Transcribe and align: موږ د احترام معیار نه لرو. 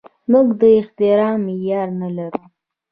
موږ 0.31 0.47
د 0.61 0.63
احترام 0.79 1.37
معیار 1.45 1.87
نه 2.01 2.09
لرو. 2.15 2.41